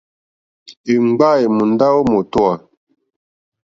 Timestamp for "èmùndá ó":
1.43-2.01